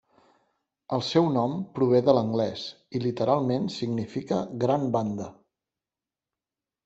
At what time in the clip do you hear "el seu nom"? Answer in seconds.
0.95-1.51